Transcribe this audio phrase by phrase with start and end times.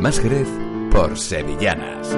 [0.00, 0.48] Más Jerez
[0.92, 2.16] por Sevillanas.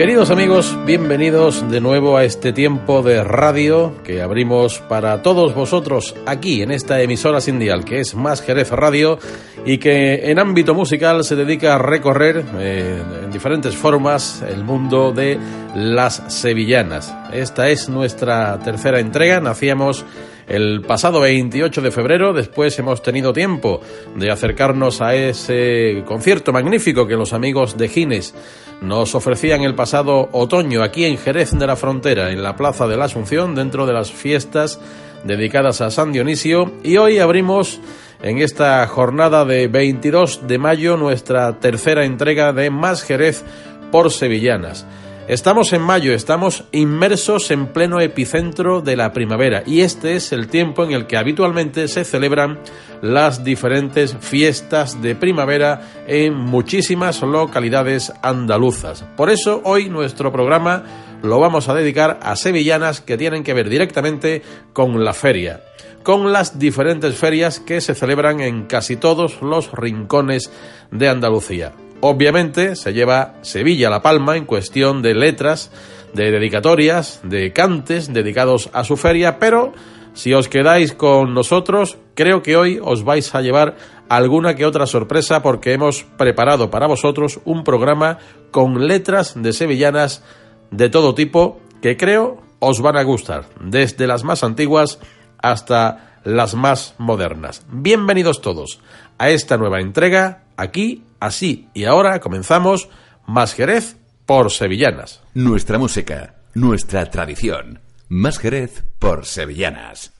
[0.00, 6.14] Queridos amigos, bienvenidos de nuevo a este tiempo de radio que abrimos para todos vosotros
[6.24, 9.18] aquí en esta emisora sindial que es Más Jerez Radio
[9.66, 15.12] y que en ámbito musical se dedica a recorrer eh, en diferentes formas el mundo
[15.12, 15.38] de
[15.74, 17.14] las sevillanas.
[17.30, 20.06] Esta es nuestra tercera entrega, nacíamos
[20.50, 23.80] el pasado 28 de febrero, después hemos tenido tiempo
[24.16, 28.34] de acercarnos a ese concierto magnífico que los amigos de Gines
[28.82, 32.96] nos ofrecían el pasado otoño aquí en Jerez de la Frontera, en la Plaza de
[32.96, 34.80] la Asunción, dentro de las fiestas
[35.22, 36.72] dedicadas a San Dionisio.
[36.82, 37.80] Y hoy abrimos
[38.20, 43.44] en esta jornada de 22 de mayo nuestra tercera entrega de Más Jerez
[43.92, 44.84] por Sevillanas.
[45.28, 50.48] Estamos en mayo, estamos inmersos en pleno epicentro de la primavera y este es el
[50.48, 52.58] tiempo en el que habitualmente se celebran
[53.00, 59.04] las diferentes fiestas de primavera en muchísimas localidades andaluzas.
[59.16, 60.82] Por eso hoy nuestro programa
[61.22, 65.60] lo vamos a dedicar a sevillanas que tienen que ver directamente con la feria
[66.02, 70.50] con las diferentes ferias que se celebran en casi todos los rincones
[70.90, 71.72] de Andalucía.
[72.02, 75.70] Obviamente se lleva Sevilla la palma en cuestión de letras,
[76.14, 79.74] de dedicatorias, de cantes dedicados a su feria, pero
[80.14, 83.76] si os quedáis con nosotros, creo que hoy os vais a llevar
[84.08, 88.18] alguna que otra sorpresa porque hemos preparado para vosotros un programa
[88.50, 90.24] con letras de sevillanas
[90.70, 94.98] de todo tipo que creo os van a gustar, desde las más antiguas
[95.38, 97.64] hasta las más modernas.
[97.70, 98.80] Bienvenidos todos
[99.18, 102.88] a esta nueva entrega aquí Así y ahora comenzamos
[103.26, 105.20] Más Jerez por Sevillanas.
[105.34, 107.80] Nuestra música, nuestra tradición.
[108.08, 110.12] Más Jerez por Sevillanas.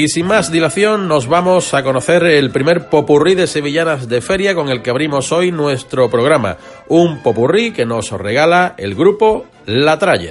[0.00, 4.54] Y sin más dilación, nos vamos a conocer el primer popurrí de sevillanas de feria
[4.54, 6.56] con el que abrimos hoy nuestro programa.
[6.86, 10.30] Un popurrí que nos regala el grupo La Tralla.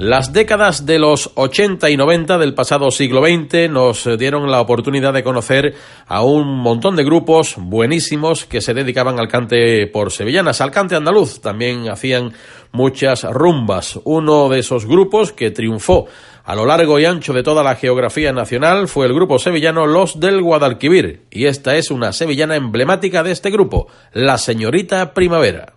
[0.00, 5.12] Las décadas de los 80 y 90 del pasado siglo XX nos dieron la oportunidad
[5.12, 5.74] de conocer
[6.06, 10.96] a un montón de grupos buenísimos que se dedicaban al cante por sevillanas, al cante
[10.96, 11.42] andaluz.
[11.42, 12.32] También hacían
[12.72, 14.00] muchas rumbas.
[14.04, 16.06] Uno de esos grupos que triunfó
[16.44, 20.18] a lo largo y ancho de toda la geografía nacional fue el grupo sevillano Los
[20.18, 21.24] del Guadalquivir.
[21.30, 25.74] Y esta es una sevillana emblemática de este grupo, la señorita Primavera.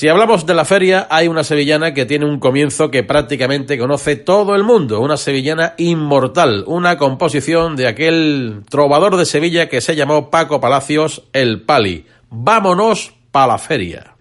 [0.00, 4.16] Si hablamos de la feria, hay una sevillana que tiene un comienzo que prácticamente conoce
[4.16, 9.96] todo el mundo, una sevillana inmortal, una composición de aquel trovador de Sevilla que se
[9.96, 12.06] llamó Paco Palacios, el Pali.
[12.30, 14.14] Vámonos pa' la feria.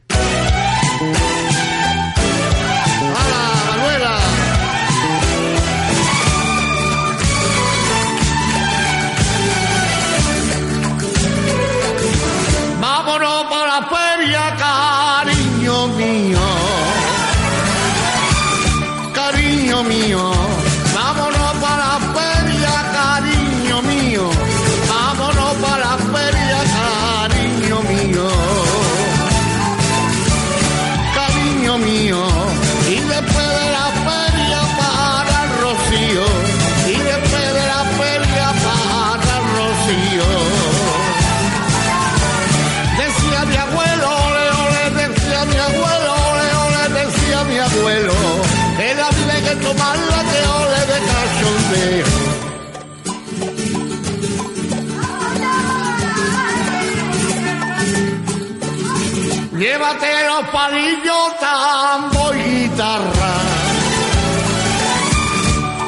[59.59, 63.33] Llévate los palillos, tambo y guitarra.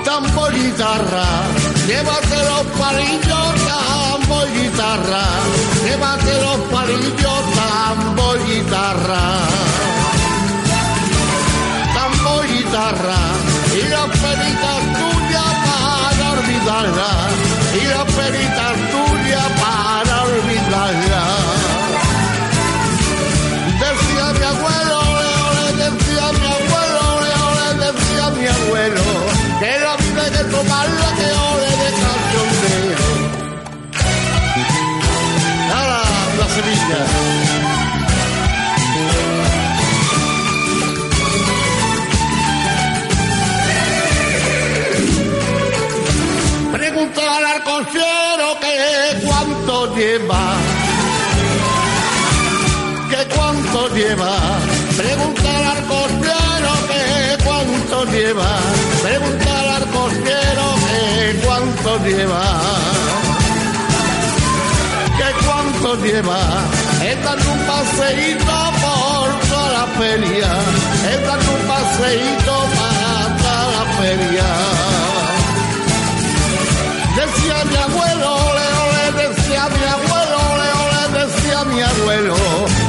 [0.04, 1.24] Tambo y guitarra.
[1.88, 5.24] Llévate los palillos, tambo y guitarra.
[5.86, 9.24] Llévate los palillos, tambo y guitarra.
[11.94, 13.20] Tambo y guitarra.
[13.74, 17.21] Y las penitas tuyas para olvidarla.
[36.62, 37.06] Sevilla!
[46.72, 50.56] Pregúntale al consejero que cuánto lleva
[53.10, 54.32] que cuánto lleva.
[54.96, 58.60] Pregúntale al costero que cuánto lleva.
[59.02, 62.81] Pregúntale al costero que cuánto lleva.
[66.12, 66.40] Lleva.
[67.12, 70.50] Es un paseíto por toda la feria.
[71.14, 71.22] Es
[71.54, 74.50] un paseíto para toda la feria.
[77.20, 78.68] Decía mi abuelo, le,
[79.22, 80.70] decía mi abuelo, le,
[81.20, 82.36] decía mi abuelo,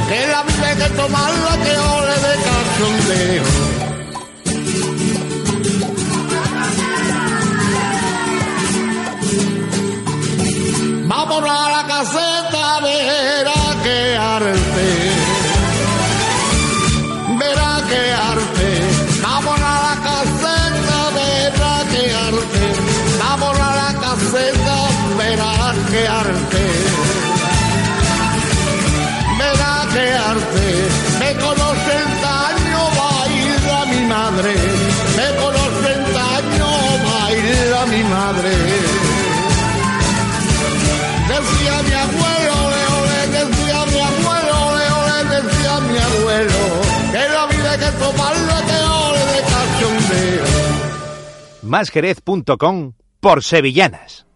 [0.09, 3.47] que la vida hay que tomarla que ole de cachondeo.
[11.05, 13.62] Vámonos a la verá
[51.73, 54.27] Másjerez.com por sevillanas.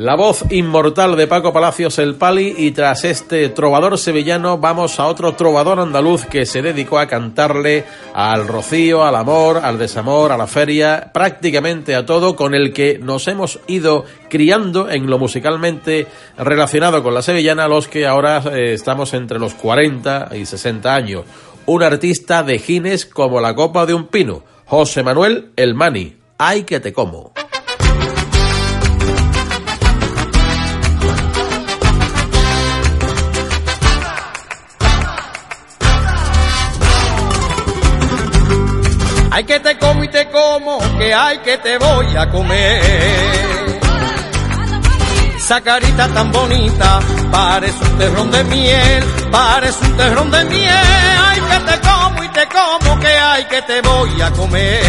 [0.00, 5.06] La voz inmortal de Paco Palacios el Pali y tras este trovador sevillano vamos a
[5.06, 10.38] otro trovador andaluz que se dedicó a cantarle al rocío, al amor, al desamor, a
[10.38, 16.06] la feria, prácticamente a todo con el que nos hemos ido criando en lo musicalmente
[16.38, 21.24] relacionado con la sevillana los que ahora eh, estamos entre los 40 y 60 años.
[21.66, 26.16] Un artista de gines como la copa de un pino, José Manuel El Mani.
[26.38, 27.34] ¡Ay que te como!
[41.00, 42.82] Que hay que te voy a comer.
[45.36, 47.00] Esa carita tan bonita,
[47.32, 51.16] parece un terrón de miel, parece un terrón de miel.
[51.28, 54.82] Ay, que te como y te como, que hay que te voy a comer.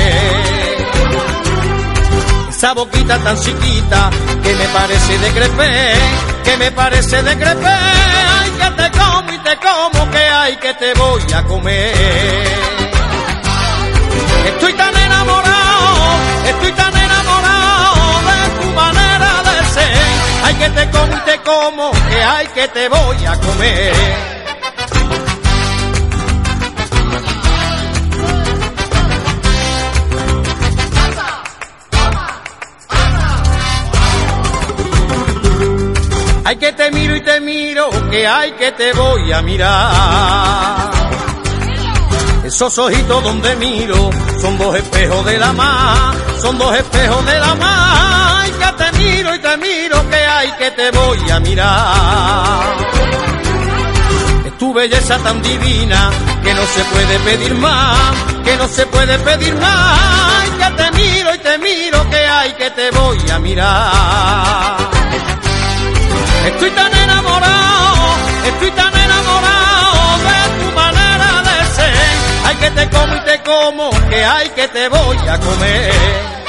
[2.49, 4.09] Esa boquita tan chiquita,
[4.43, 5.93] que me parece de crepé,
[6.43, 7.77] que me parece de crepé.
[8.39, 12.91] Ay, que te como y te como, que hay que te voy a comer.
[14.45, 14.73] Estoy
[20.81, 23.93] te como y te como, que hay que te voy a comer.
[36.43, 40.91] Ay que te miro y te miro, que hay que te voy a mirar.
[42.43, 44.09] Esos ojitos donde miro
[44.41, 48.30] son dos espejos de la mar, son dos espejos de la mar.
[48.61, 52.77] Que te miro y te miro, que hay que te voy a mirar.
[54.45, 56.11] Es tu belleza tan divina
[56.43, 58.13] que no se puede pedir más,
[58.43, 60.49] que no se puede pedir más.
[60.59, 64.77] Que te miro y te miro, que hay que te voy a mirar.
[66.45, 68.15] Estoy tan enamorado,
[68.45, 71.93] estoy tan enamorado de tu manera de ser.
[72.45, 76.40] Ay que te como y te como, que hay que te voy a comer.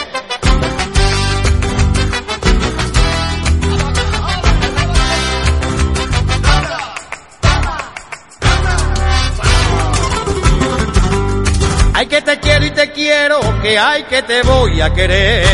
[13.62, 15.46] Que hay que te voy a querer.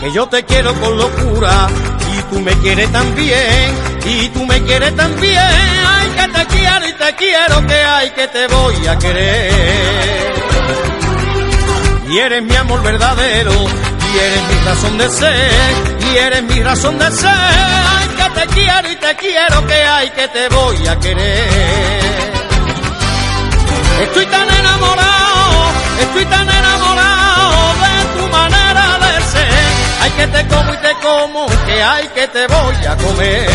[0.00, 1.68] Que yo te quiero con locura
[2.16, 5.38] y tú me quieres también, y tú me quieres también.
[5.38, 9.52] Ay, que te quiero y te quiero, que hay que te voy a querer.
[12.08, 15.50] Y eres mi amor verdadero, y eres mi razón de ser,
[16.00, 17.28] y eres mi razón de ser.
[17.28, 22.28] Ay, que te quiero y te quiero, que hay que te voy a querer.
[24.00, 24.57] Estoy tan
[31.20, 33.48] como que hay que te voy a comer.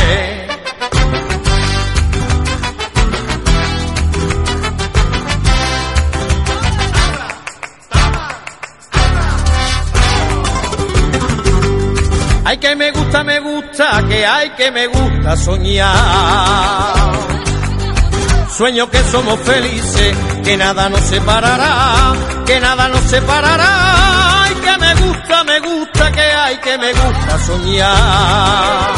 [12.46, 15.94] Ay que me gusta, me gusta, que hay que me gusta soñar.
[18.58, 22.14] Sueño que somos felices, que nada nos separará,
[22.46, 24.23] que nada nos separará.
[25.46, 28.94] Ay, me gusta, que hay, que me gusta soñar.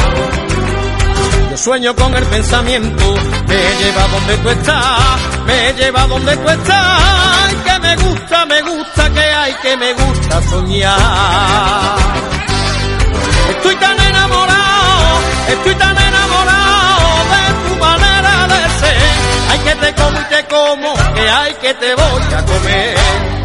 [1.50, 3.14] Yo sueño con el pensamiento,
[3.46, 7.02] me lleva donde tú estás, me lleva donde tú estás.
[7.02, 11.96] Ay, que me gusta, me gusta, que hay, que me gusta soñar.
[13.50, 18.96] Estoy tan enamorado, estoy tan enamorado de tu manera de ser.
[19.50, 23.35] Hay que te como y te como, que hay que te voy a comer.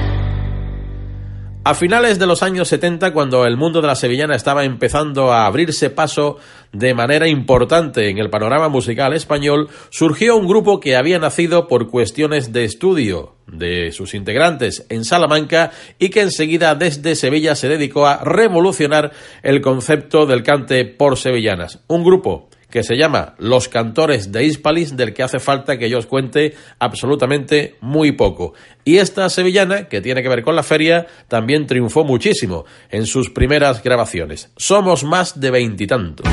[1.64, 5.46] A finales de los años 70, cuando el mundo de la sevillana estaba empezando a
[5.46, 6.38] abrirse paso
[6.74, 11.88] de manera importante en el panorama musical español, surgió un grupo que había nacido por
[11.88, 18.08] cuestiones de estudio de sus integrantes en Salamanca y que enseguida desde Sevilla se dedicó
[18.08, 19.12] a revolucionar
[19.44, 21.84] el concepto del cante por sevillanas.
[21.86, 26.00] Un grupo que se llama Los Cantores de Hispalis, del que hace falta que yo
[26.00, 28.54] os cuente absolutamente muy poco.
[28.84, 33.30] Y esta sevillana, que tiene que ver con la feria, también triunfó muchísimo en sus
[33.30, 34.50] primeras grabaciones.
[34.58, 36.26] Somos más de veintitantos.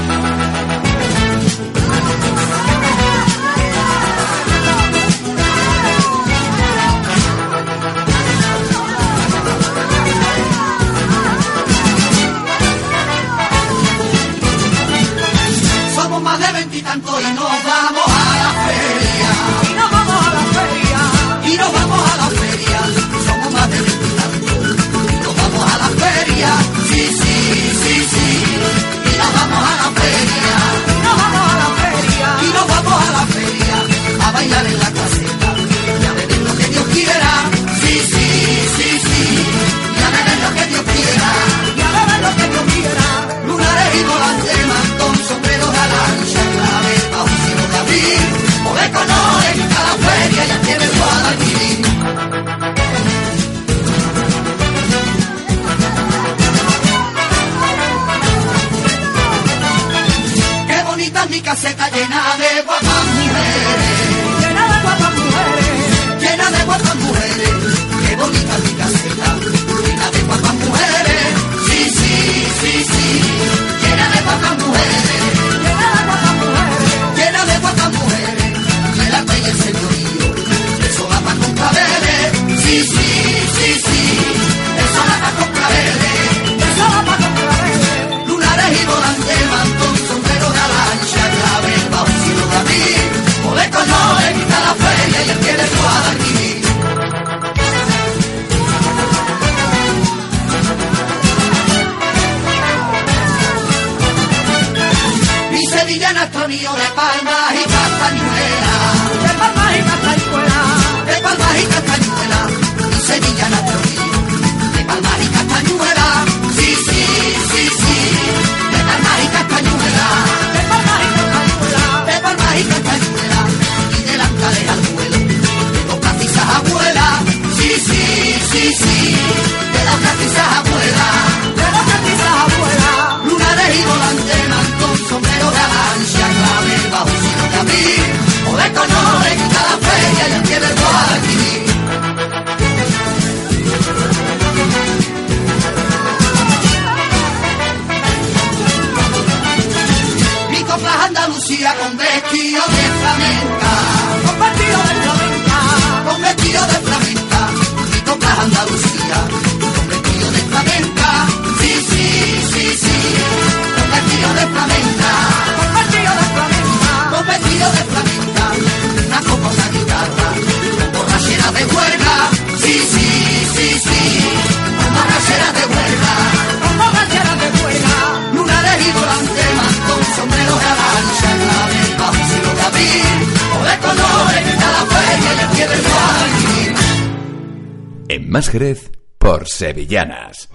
[188.51, 190.49] Jerez por Sevillanas.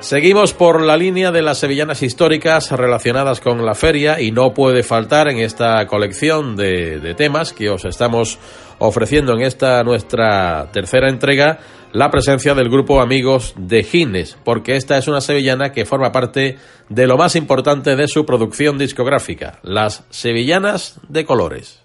[0.00, 4.82] Seguimos por la línea de las sevillanas históricas relacionadas con la feria y no puede
[4.82, 8.38] faltar en esta colección de, temas que os estamos
[8.78, 11.58] ofreciendo en esta nuestra tercera entrega
[11.92, 16.58] la presencia del grupo Amigos de Gines, porque esta es una sevillana que forma parte
[16.88, 21.82] de lo más importante de su producción discográfica, las Sevillanas de Colores.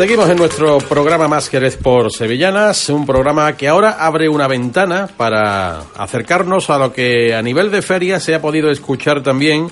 [0.00, 5.10] Seguimos en nuestro programa Más Jerez por Sevillanas, un programa que ahora abre una ventana
[5.14, 9.70] para acercarnos a lo que a nivel de feria se ha podido escuchar también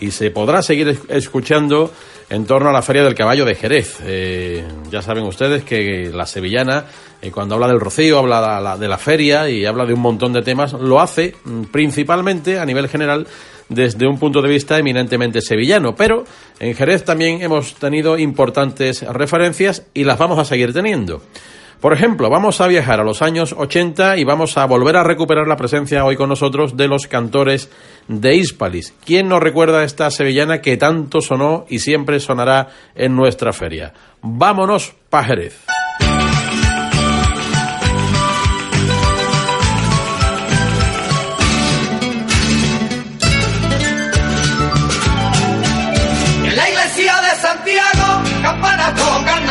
[0.00, 1.92] y se podrá seguir escuchando
[2.28, 3.98] en torno a la Feria del Caballo de Jerez.
[4.02, 6.86] Eh, ya saben ustedes que la sevillana,
[7.22, 10.42] eh, cuando habla del rocío, habla de la feria y habla de un montón de
[10.42, 13.28] temas, lo hace mm, principalmente a nivel general
[13.68, 16.24] desde un punto de vista eminentemente sevillano, pero
[16.58, 21.22] en Jerez también hemos tenido importantes referencias y las vamos a seguir teniendo.
[21.80, 25.46] Por ejemplo, vamos a viajar a los años 80 y vamos a volver a recuperar
[25.46, 27.70] la presencia hoy con nosotros de los cantores
[28.08, 28.94] de Hispalis.
[29.04, 33.92] ¿Quién nos recuerda esta sevillana que tanto sonó y siempre sonará en nuestra feria?
[34.22, 35.22] Vámonos pa'
[48.60, 48.98] Jerez.
[48.98, 49.47] campana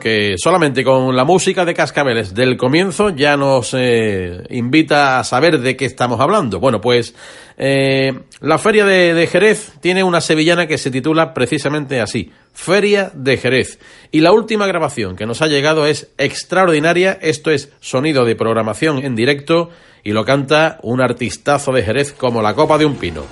[0.00, 5.60] que solamente con la música de Cascabeles del comienzo ya nos eh, invita a saber
[5.60, 6.58] de qué estamos hablando.
[6.58, 7.14] Bueno, pues
[7.58, 13.10] eh, la Feria de, de Jerez tiene una sevillana que se titula precisamente así, Feria
[13.14, 13.78] de Jerez.
[14.10, 19.04] Y la última grabación que nos ha llegado es extraordinaria, esto es sonido de programación
[19.04, 19.70] en directo
[20.02, 23.24] y lo canta un artistazo de Jerez como la copa de un pino,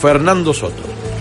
[0.00, 1.11] Fernando Soto.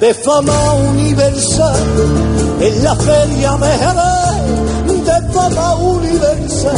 [0.00, 1.74] De fama universal
[2.60, 6.76] en la feria de Jerez de fama universal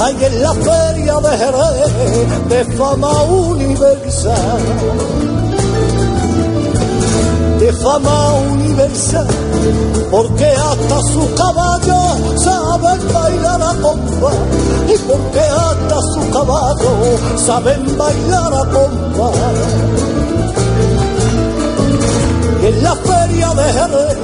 [0.00, 4.60] hay en la feria de Jerez de fama universal
[7.70, 9.26] de fama universal,
[10.10, 12.00] porque hasta su caballo
[12.36, 14.34] saben bailar a compás,
[14.88, 16.92] y porque hasta su caballo
[17.36, 19.34] saben bailar a compás.
[22.62, 24.18] Y en la feria de Jerez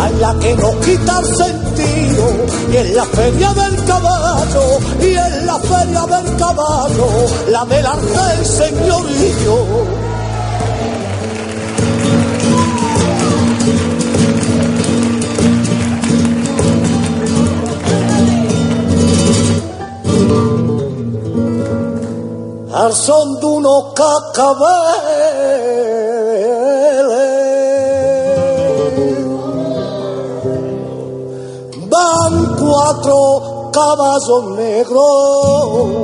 [0.00, 2.24] hay la que no quita el sentido,
[2.72, 4.62] y en la feria del caballo,
[5.00, 7.06] y en la feria del caballo,
[7.48, 10.01] la del arte y señorío.
[22.74, 24.72] Al son de unos cascabeles.
[31.88, 36.02] Van cuatro caballos negros.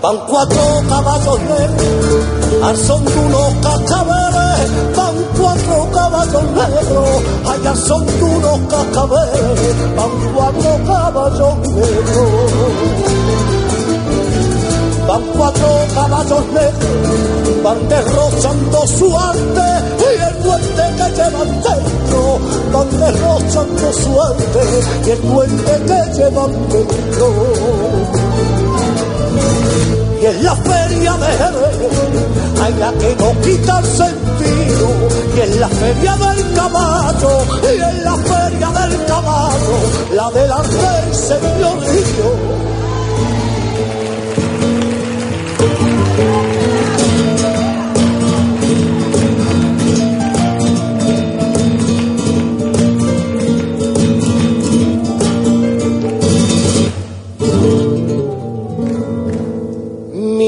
[0.00, 2.24] Van cuatro caballos negros,
[2.62, 3.60] al son de unos.
[4.96, 8.60] Van cuatro caballos negros, ay, son de unos.
[9.96, 13.08] Van cuatro caballos negros.
[15.08, 19.66] van cuatro caballos negros, van derrochando su arte
[19.98, 22.38] y el puente que llevan dentro,
[22.72, 24.60] van derrochando su arte
[25.06, 28.17] y el puente que llevan dentro.
[30.20, 31.78] Y en la feria de Jerez
[32.60, 34.88] hay la que no quita el sentido.
[35.36, 39.76] Y en la feria del caballo, y en la feria del caballo,
[40.12, 41.78] la del arte señor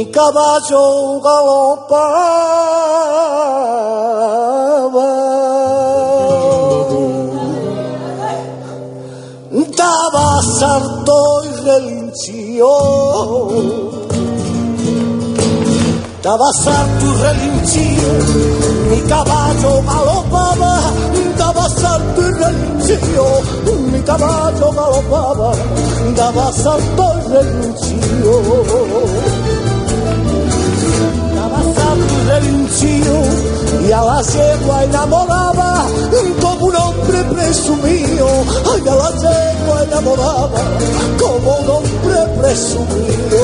[0.01, 2.01] Mi caballo galopaba,
[9.77, 12.73] daba sarto y relinchio.
[16.23, 18.11] Daba salto y relinchío,
[18.89, 20.73] mi caballo galopaba,
[21.37, 23.27] daba salto y relinchío,
[23.93, 25.53] mi caballo galopaba,
[26.17, 29.40] daba salto y relinchío.
[33.91, 35.87] Y a la yegua enamoraba,
[36.41, 38.29] como un hombre presumido,
[38.73, 40.61] ay, a la yegua enamoraba,
[41.19, 43.39] como un hombre presumido.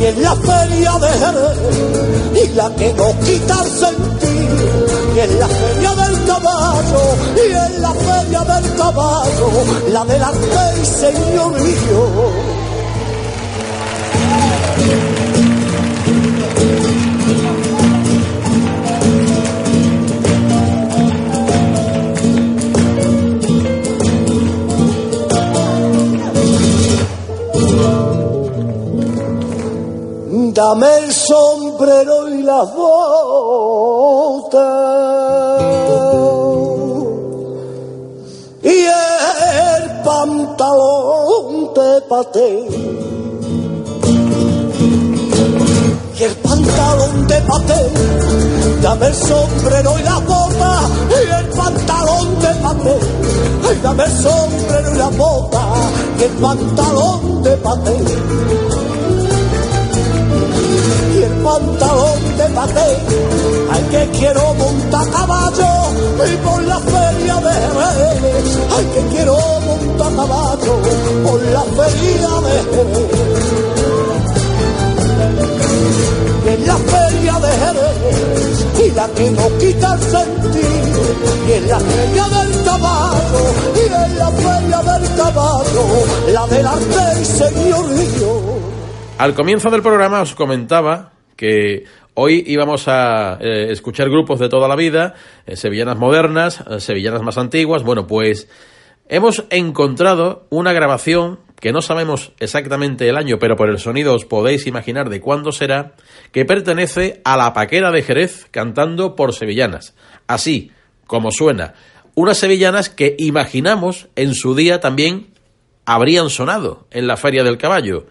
[0.00, 1.58] Y en la feria de Jerez,
[2.42, 7.02] y la que no quita el sentido, y en la feria del caballo,
[7.36, 9.50] y en la feria del caballo,
[9.92, 12.59] la del arte y señorío.
[30.60, 34.60] Dame el sombrero y las botas.
[38.62, 42.68] Y el pantalón de paté.
[46.18, 47.90] Y el pantalón de paté,
[48.82, 50.90] dame el sombrero y las botas.
[51.08, 52.98] Y el pantalón de paté.
[53.66, 55.62] Ay, dame el sombrero y las botas.
[56.18, 58.89] Y el pantalón de paté
[61.20, 62.90] y el pantalón de paté.
[63.72, 65.70] Ay, que quiero montar caballo
[66.32, 68.58] y por la feria de Jerez.
[68.76, 70.74] Ay, que quiero montar caballo
[71.24, 73.50] por la feria de Jerez.
[76.46, 81.00] En la feria de Jerez, y la que no quita el sentido,
[81.48, 83.42] y en la feria del caballo,
[83.76, 85.84] y en la feria del caballo,
[86.32, 88.59] la del arte y señorío.
[89.20, 94.66] Al comienzo del programa os comentaba que hoy íbamos a eh, escuchar grupos de toda
[94.66, 95.14] la vida,
[95.44, 97.82] eh, sevillanas modernas, eh, sevillanas más antiguas.
[97.82, 98.48] Bueno, pues
[99.10, 104.24] hemos encontrado una grabación que no sabemos exactamente el año, pero por el sonido os
[104.24, 105.92] podéis imaginar de cuándo será,
[106.32, 109.94] que pertenece a la Paquera de Jerez cantando por sevillanas.
[110.28, 110.72] Así
[111.06, 111.74] como suena.
[112.14, 115.26] Unas sevillanas que imaginamos en su día también
[115.84, 118.06] habrían sonado en la Feria del Caballo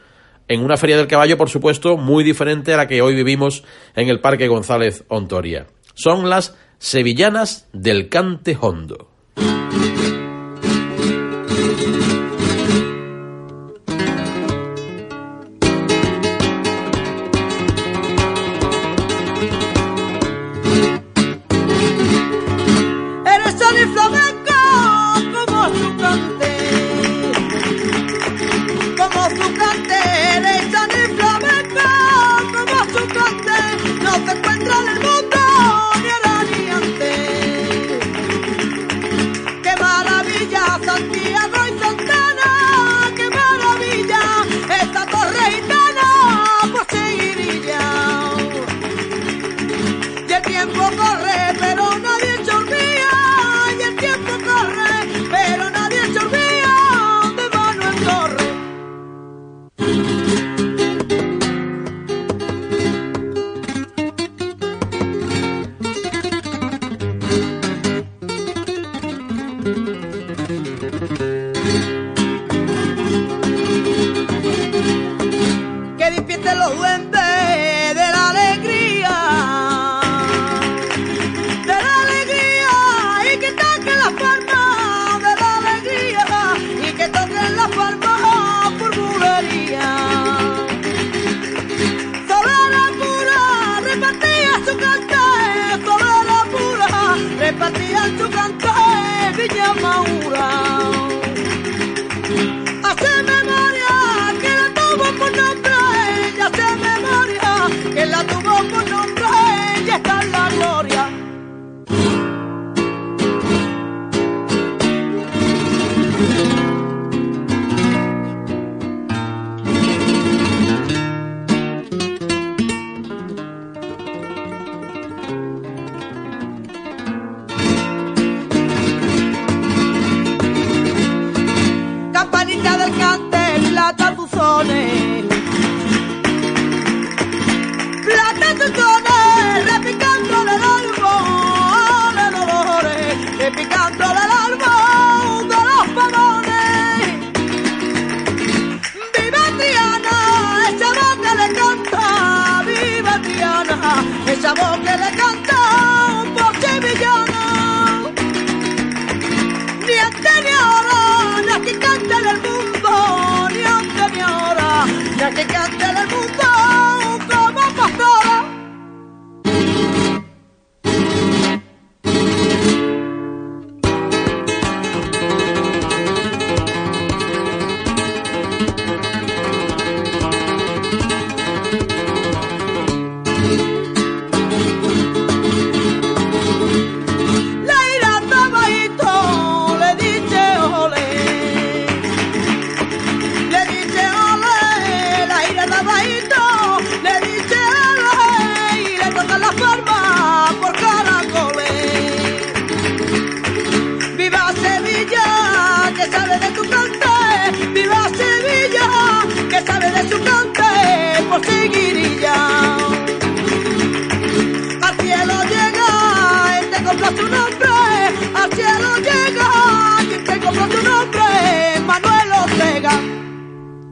[0.50, 3.64] en una feria del caballo, por supuesto, muy diferente a la que hoy vivimos
[3.96, 5.68] en el Parque González Ontoria.
[5.94, 9.09] Son las sevillanas del cante hondo.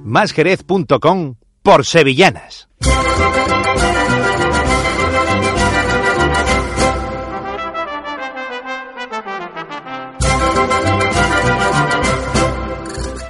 [0.09, 2.69] Másjerez.com por sevillanas.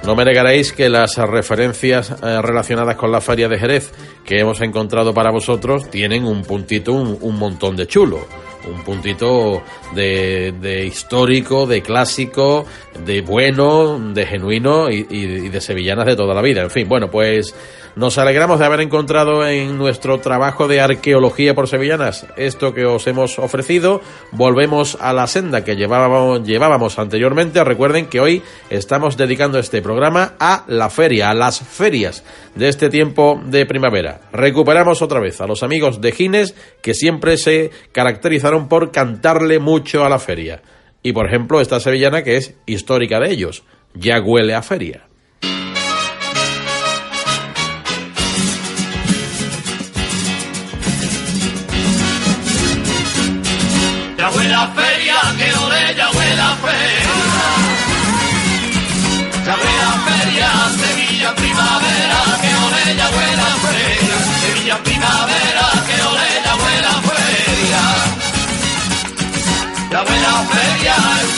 [0.04, 3.92] No me negaréis que las referencias eh, relacionadas con la feria de Jerez
[4.24, 8.20] que hemos encontrado para vosotros tienen un puntito, un, un montón de chulo.
[8.68, 9.62] Un puntito
[9.94, 12.66] de, de histórico, de clásico,
[13.04, 16.62] de bueno, de genuino y, de sevillanas de toda la vida.
[16.62, 17.54] En fin, bueno, pues
[17.98, 23.08] nos alegramos de haber encontrado en nuestro trabajo de arqueología por sevillanas esto que os
[23.08, 24.00] hemos ofrecido.
[24.30, 27.64] Volvemos a la senda que llevábamos, anteriormente.
[27.64, 28.40] Recuerden que hoy
[28.70, 32.22] estamos dedicando este programa a la feria, a las ferias
[32.54, 34.20] de este tiempo de primavera.
[34.32, 40.04] Recuperamos otra vez a los amigos de Gines que siempre se caracterizaron por cantarle mucho
[40.04, 40.62] a la feria.
[41.02, 45.08] Y por ejemplo, esta sevillana que es histórica de ellos, ya huele a feria.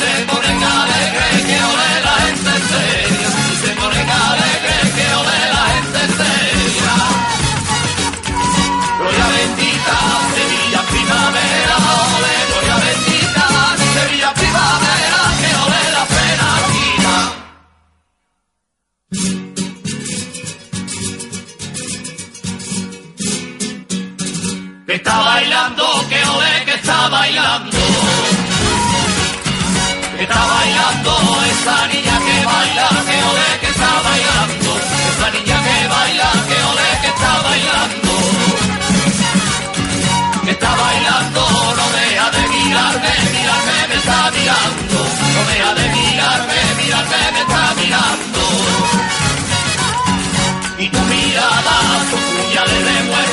[0.01, 0.40] Se
[44.33, 44.99] mirando,
[45.35, 48.43] no deja de mirarme, mirarme, me está mirando.
[50.79, 51.77] Y tu mirada
[52.11, 53.30] son puñales de muerte,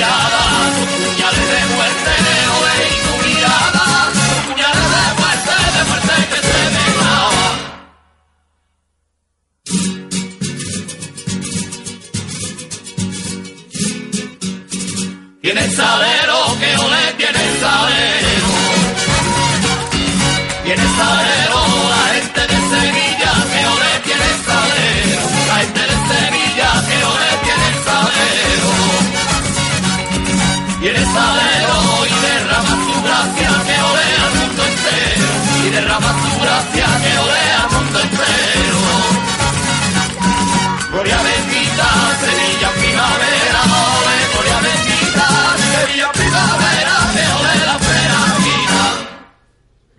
[0.00, 0.42] mirada
[0.76, 2.12] son puñales de muerte,
[2.88, 3.84] y tu mirada
[4.16, 7.48] son puñales de muerte, de muerte que se me clava.
[15.42, 18.52] Tiene salero, que ole, tiene salero.
[20.64, 21.39] Tiene salero,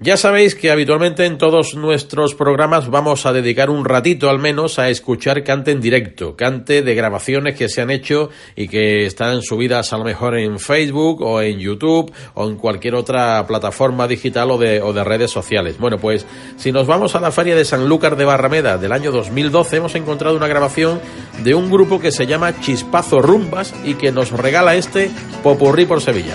[0.04, 4.80] Ya sabéis que habitualmente en todos nuestros programas vamos a dedicar un ratito al menos
[4.80, 9.43] a escuchar cante en directo, cante de grabaciones que se han hecho y que están
[9.43, 14.49] subidas a lo mejor en Facebook o en YouTube o en cualquier otra plataforma digital
[14.49, 15.78] o de, o de redes sociales.
[15.78, 16.26] Bueno, pues
[16.58, 20.36] si nos vamos a la feria de Sanlúcar de Barrameda del año 2012 hemos encontrado
[20.36, 20.99] una grabación
[21.43, 25.12] de un grupo que se llama Chispazo Rumbas y que nos regala este
[25.43, 26.34] Popurrí por Sevilla.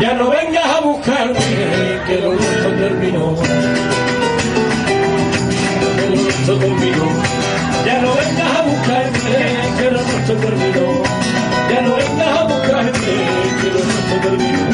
[0.00, 1.38] Ya no vengas a buscarme,
[2.06, 3.34] que lo nuestro terminó.
[5.96, 7.06] Que lo nuestro terminó.
[7.86, 9.20] Ya no vengas a buscarme,
[9.78, 11.02] que lo nuestro terminó.
[11.70, 12.90] Ya no vengas a buscarme,
[13.60, 14.66] que lo nuestro terminó.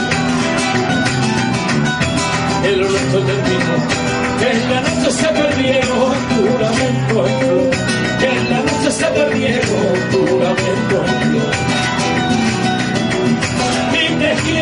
[2.63, 3.75] Que lo nuestro terminó.
[4.41, 6.10] Que en la noche se perdieron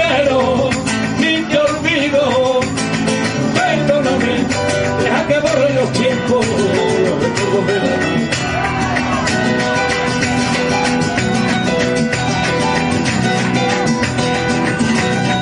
[0.09, 0.71] te quiero,
[1.19, 2.61] ni te olvido.
[3.55, 4.35] Perdóname,
[5.03, 6.47] deja que borre los tiempos.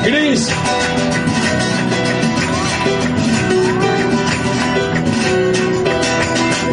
[0.05, 0.53] Gris.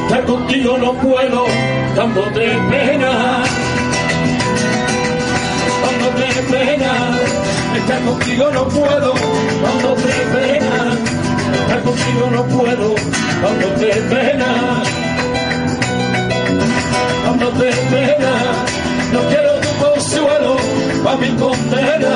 [0.04, 1.46] Estar contigo no puedo,
[1.96, 3.44] dándote pena
[5.84, 7.43] dándote pena.
[7.76, 9.14] Estar contigo no puedo,
[9.64, 10.94] dándote pena.
[11.62, 12.96] Estar contigo no puedo,
[13.42, 14.84] dándote pena.
[17.26, 18.32] Dándote pena.
[19.12, 20.58] No quiero tu consuelo
[21.04, 22.16] pa' mi condena.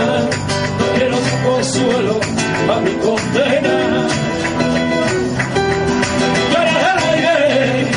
[0.80, 2.20] No quiero tu consuelo
[2.68, 4.08] pa' mi condena.
[6.52, 7.88] Yo eres el aire,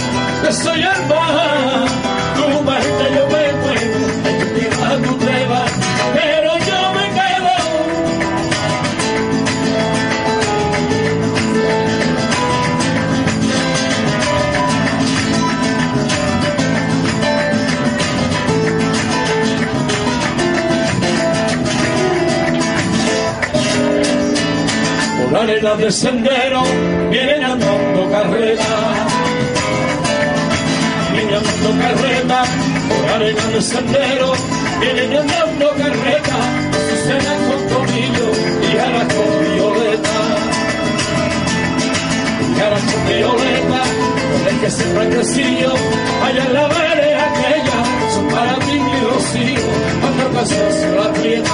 [0.43, 2.20] que soy el mar.
[25.51, 26.63] Por arenas de sendero
[27.11, 28.65] vienen andando carrera
[31.13, 32.45] viene andando carreta,
[32.89, 34.33] por arena de sendero,
[34.81, 36.37] viene andando carreta,
[36.71, 38.31] Azucena con tomillo
[38.63, 40.19] y ahora con violeta.
[42.57, 43.83] Y ahora con violeta,
[44.31, 45.75] con el que siempre ha crecido,
[46.27, 47.79] allá en la vereda aquella,
[48.15, 49.67] son para ti mi rocío,
[50.01, 51.51] cuando casas la prieta.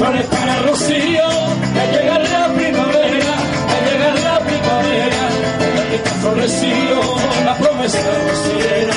[0.00, 1.33] Para Rocío,
[6.24, 7.00] florecido
[7.44, 7.98] la promesa
[8.28, 8.94] rociera.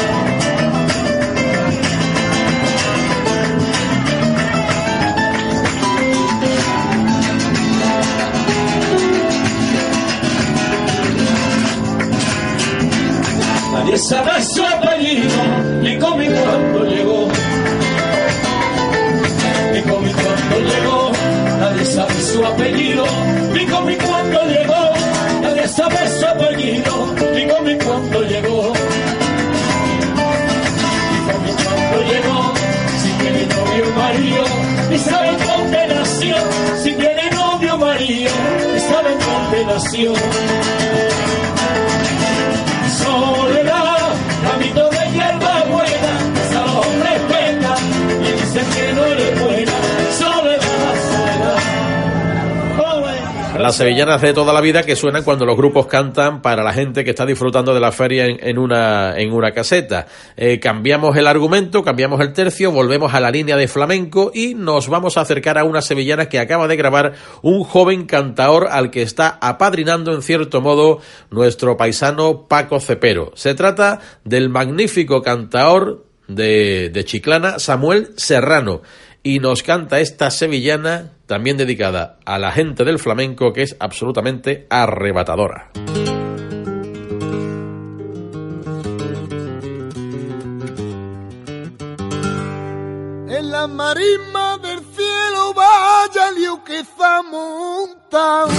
[13.73, 15.43] Nadie sabe su apellido,
[15.81, 17.27] ni cómo y cuándo llegó.
[19.73, 21.11] Ni cómo y cuándo llegó,
[21.59, 23.05] nadie sabe su apellido,
[23.53, 24.86] ni cómo y cuándo llegó.
[27.97, 28.73] Y cuándo llegó.
[31.45, 32.53] Y cuándo llegó,
[33.01, 34.43] si tiene novio marido,
[34.89, 36.35] ni sabe dónde nació.
[36.83, 38.31] Si tiene novio marido,
[38.73, 40.13] ni sabe dónde nació.
[53.67, 57.03] Las sevillanas de toda la vida que suenan cuando los grupos cantan para la gente
[57.03, 60.07] que está disfrutando de la feria en, en una, en una caseta.
[60.37, 64.87] Eh, cambiamos el argumento, cambiamos el tercio, volvemos a la línea de flamenco y nos
[64.87, 69.01] vamos a acercar a una sevillana que acaba de grabar un joven cantaor al que
[69.01, 73.33] está apadrinando en cierto modo nuestro paisano Paco Cepero.
[73.35, 78.81] Se trata del magnífico cantaor de, de Chiclana, Samuel Serrano
[79.23, 84.67] y nos canta esta sevillana también dedicada a la gente del flamenco que es absolutamente
[84.69, 85.71] arrebatadora.
[93.29, 98.51] En la marisma del cielo vaya lío que está montado.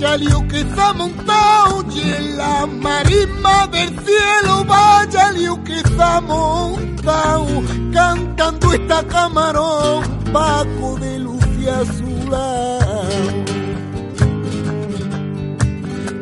[0.00, 6.20] Vaya lío que está montado y en la marisma del cielo vaya lío que está
[6.20, 7.46] montado.
[7.92, 13.57] Cantando esta camarón Paco de Lucia Azulao.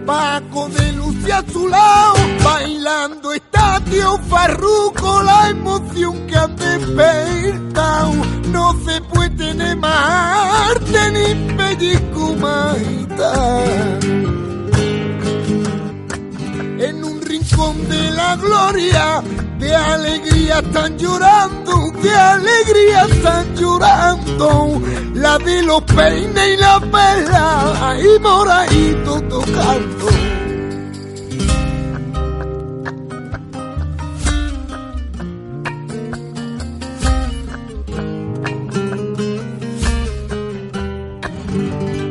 [0.06, 8.12] Paco de Lucia a su lado, bailando está tío Farruco, la emoción que han despertado.
[8.52, 12.76] no se puede tener más arte ni pellizco más
[16.78, 19.22] En un rincón de la gloria,
[19.58, 24.80] de alegría están llorando, de alegría están llorando.
[25.14, 30.06] La de los peines y la perla, ahí moradito tocando.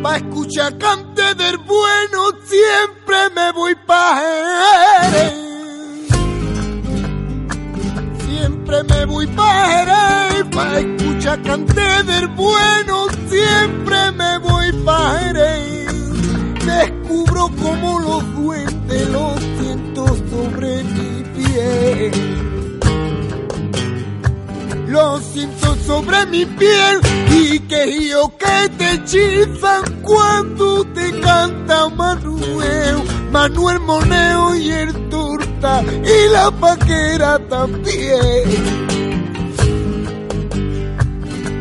[0.02, 4.22] Pa' escuchar cante del bueno, siempre me voy pa'
[5.12, 5.45] Jerez.
[8.66, 15.94] Siempre me voy pa' Jerez, pa' escuchar cante del bueno, siempre me voy pa' Jerez.
[16.66, 22.12] Descubro como los duendes los siento sobre mi piel.
[24.88, 33.04] Lo siento sobre mi piel y que yo que te hechizan cuando te canta Manuel,
[33.32, 35.10] Manuel Moneo y el
[35.66, 38.44] y la paquera también.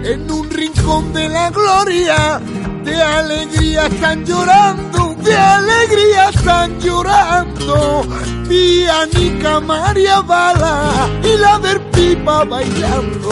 [0.05, 2.41] En un rincón de la gloria,
[2.85, 8.03] de alegría están llorando, de alegría están llorando.
[8.49, 13.31] Vi a Nica María Bala y la del pipa bailando.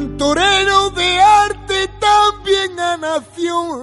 [0.00, 3.82] Un gran torero de arte también a nación.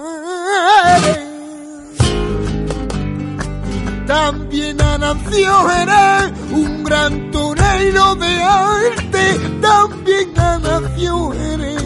[4.07, 11.83] También a nació Jerez, un gran torero de arte, también a nació Jerez.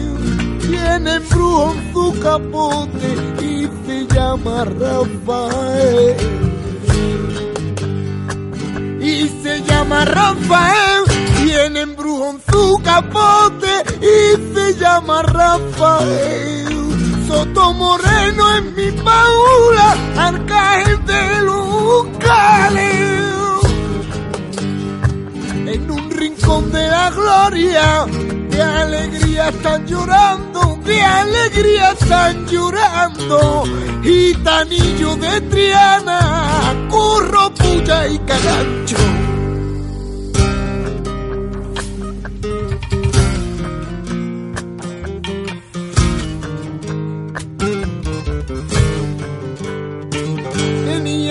[0.66, 3.08] Tiene brujo en su capote
[3.44, 6.16] y se llama Rafael.
[8.98, 10.91] Y se llama Rafael,
[11.62, 16.66] tiene embrujo en su capote y se llama Rafael.
[17.28, 22.82] Soto Moreno en mi paula, arcángel de Lucales.
[25.66, 28.06] En un rincón de la gloria,
[28.50, 33.62] de alegría están llorando, de alegría están llorando.
[34.02, 39.21] Gitanillo de Triana, curro, puya y carancho.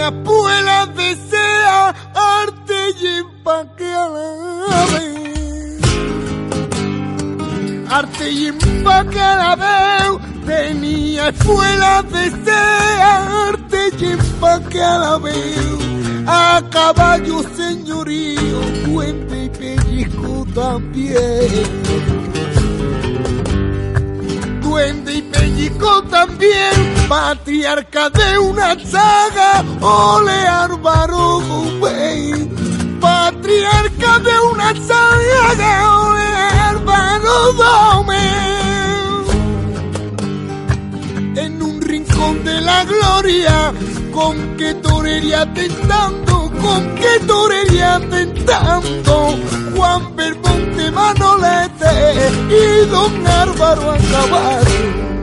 [0.02, 3.86] Tenía puela desea arte y empaque.
[7.88, 10.46] Arte y empaque la vez.
[10.48, 16.26] Tenía escuela desea arte y empaque la vez.
[16.26, 22.31] A caballo señorío, duende y pellizco también
[24.72, 26.72] duende y pellico también,
[27.10, 32.48] patriarca de una saga, ole Álvaro Gómez.
[33.02, 36.32] Patriarca de una saga, ole
[36.72, 38.22] Álvaro Gómez.
[41.36, 43.74] En un rincón de la gloria,
[44.14, 49.36] con que torería tentando, con que torería tentando,
[49.76, 55.21] Juan Belmonte Manolete y don Álvaro Acabar.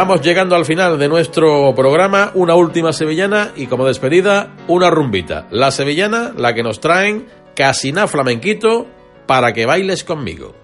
[0.00, 5.48] Vamos llegando al final de nuestro programa, una última sevillana y como despedida, una rumbita.
[5.50, 7.26] La sevillana, la que nos traen
[7.56, 8.86] Casina Flamenquito
[9.26, 10.54] para que bailes conmigo.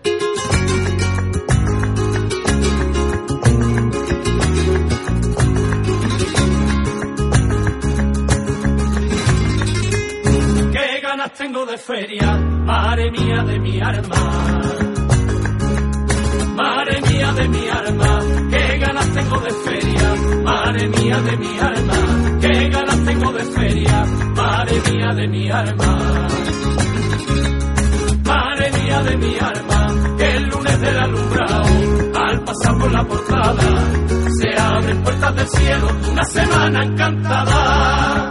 [10.70, 14.60] Qué ganas tengo de feria, madre mía de mi alma.
[16.54, 18.20] Madre mía de mi alma,
[19.40, 24.04] de feria, madre mía de mi alma, qué ganas tengo de feria,
[24.34, 26.28] madre mía de mi alma.
[28.24, 31.64] Madre mía de mi alma, que el lunes del alumbrado,
[32.14, 33.62] al pasar por la portada,
[34.38, 38.30] se abre abren puertas del cielo, una semana encantada.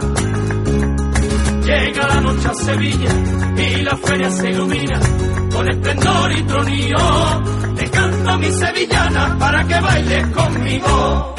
[1.64, 3.10] Llega la noche a Sevilla
[3.56, 5.00] y la feria se ilumina
[5.54, 7.63] con esplendor y tronío.
[7.76, 11.34] Te canto mi sevillana para que bailes conmigo.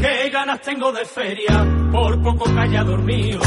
[0.00, 3.40] Qué ganas tengo de feria, por poco haya dormido.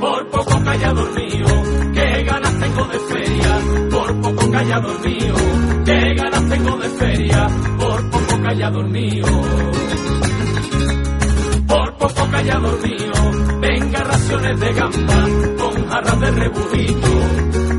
[0.00, 1.62] Por poco haya dormido,
[1.94, 3.58] qué ganas tengo de feria,
[3.90, 5.36] por poco haya dormido.
[5.84, 7.46] Qué ganas tengo de feria,
[7.78, 8.15] por poco
[11.66, 13.12] Por poco haya dormido,
[13.60, 15.28] venga raciones de gamba,
[15.58, 17.08] con jarras de rebujito,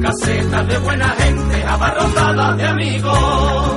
[0.01, 3.76] casetas de buena gente, abarrotadas de amigos.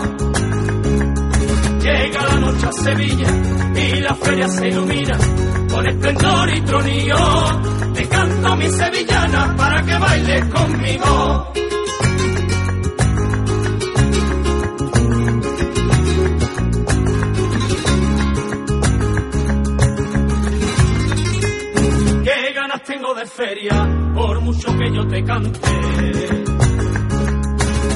[1.80, 3.28] Llega la noche a Sevilla
[3.76, 5.18] y la feria se ilumina
[5.70, 7.16] con esplendor y tronío.
[7.94, 11.52] Te canto mi sevillana para que bailes conmigo.
[23.14, 25.60] De feria por mucho que yo te cante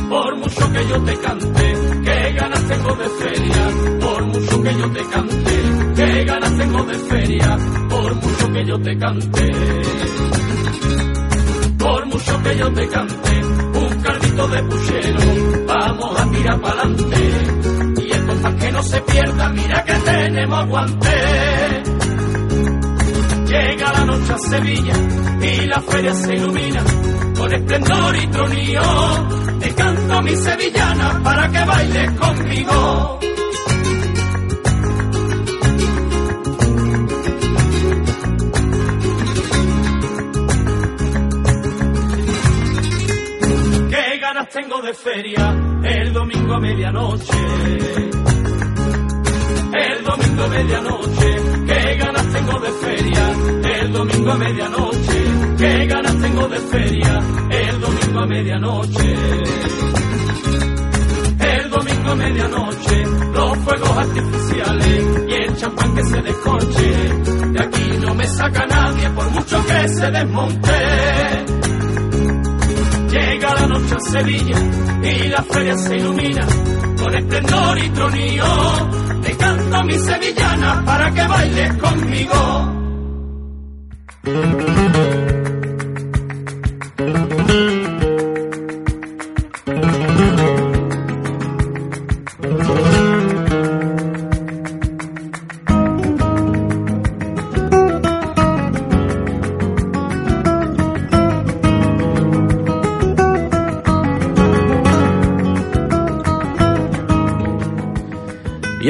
[0.08, 3.68] por mucho que yo te cante, qué ganas tengo de feria,
[4.00, 5.62] por mucho que yo te cante,
[5.96, 7.58] qué ganas tengo de feria,
[7.88, 9.52] por mucho que yo te cante.
[11.78, 15.20] Por mucho que yo te cante, un cardito de puchero,
[15.66, 18.02] vamos a tirar pa'lante.
[18.02, 21.82] Y esto para que no se pierda, mira que tenemos guante.
[23.46, 24.94] Llega noche a Sevilla
[25.40, 26.82] y la feria se ilumina
[27.36, 28.82] con esplendor y tronío.
[29.60, 33.18] Te canto mi sevillana para que bailes conmigo.
[43.90, 47.32] Qué ganas tengo de feria el domingo a medianoche.
[49.72, 51.36] El domingo a medianoche,
[51.94, 53.32] qué ganas tengo de feria.
[53.80, 55.24] El domingo a medianoche,
[55.58, 57.20] qué ganas tengo de feria.
[57.50, 59.14] El domingo a medianoche.
[61.40, 66.92] El domingo a medianoche, los fuegos artificiales y el champán que se descorche.
[67.52, 71.13] De aquí no me saca nadie por mucho que se desmonte.
[73.74, 74.56] Noche Sevilla
[75.02, 76.46] y la feria se ilumina
[76.96, 78.44] con esplendor y tronío.
[79.20, 82.84] Te canto mi sevillana para que bailes conmigo.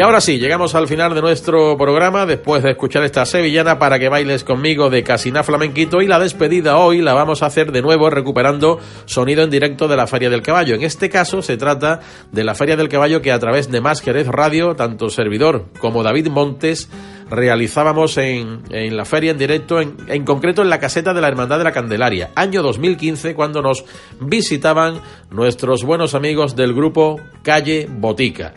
[0.05, 4.11] Ahora sí, llegamos al final de nuestro programa después de escuchar esta sevillana para que
[4.11, 8.11] bailes conmigo de Casina Flamenquito y la despedida hoy la vamos a hacer de nuevo
[8.11, 10.74] recuperando sonido en directo de la Feria del Caballo.
[10.74, 12.00] En este caso se trata
[12.32, 16.02] de la Feria del Caballo que a través de Más Jerez Radio, tanto servidor como
[16.02, 16.90] David Montes
[17.30, 21.57] realizábamos en, la feria en directo, en, en concreto en la caseta de la Hermandad
[21.57, 23.86] de la Candelaria, año 2015, cuando nos
[24.20, 25.00] visitaban
[25.30, 28.52] nuestros buenos amigos del grupo Calle Botica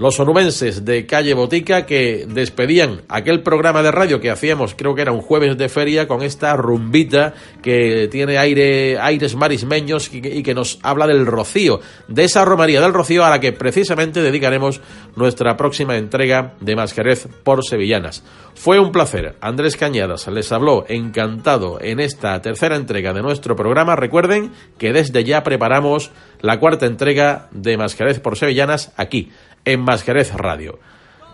[0.00, 5.02] los onubenses de Calle Botica que despedían aquel programa de radio que hacíamos, creo que
[5.02, 10.54] era un jueves de feria, con esta rumbita que tiene aire, aires marismeños y que,
[10.54, 14.80] nos habla del rocío, de esa romería del rocío a la que precisamente dedicaremos
[15.16, 18.24] nuestra próxima entrega de Masquerez por Sevillanas.
[18.54, 19.36] Fue un placer.
[19.42, 23.96] Andrés Cañadas les habló encantado en esta tercera entrega de nuestro programa.
[23.96, 29.30] Recuerden que desde ya preparamos la cuarta entrega de Masquerez por Sevillanas aquí
[29.64, 30.78] en Masquerez Radio.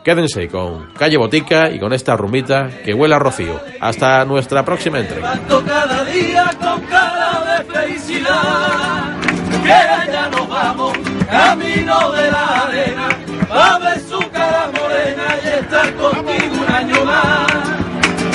[0.05, 3.61] Quédense con Calle Botica y con esta rumita que huele a rocío.
[3.81, 5.41] Hasta nuestra próxima entrega.
[5.67, 9.17] Cada día con cara de felicidad.
[9.65, 10.97] Que ya nos vamos,
[11.29, 13.09] camino de la arena,
[13.51, 17.53] a ver su cara morena y estar contigo un año más.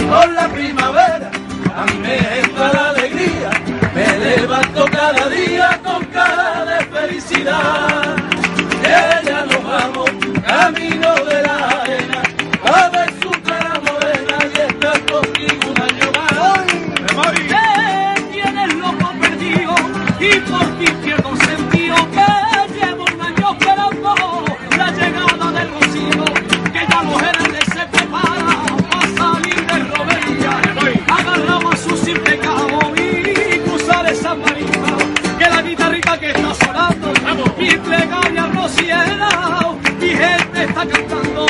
[0.09, 1.31] Con la primavera,
[1.73, 3.49] a mí me entra la alegría,
[3.95, 8.20] me levanto cada día con cara de felicidad.
[8.91, 10.09] Ya nos vamos,
[10.45, 11.83] camino de la
[40.83, 41.40] 成长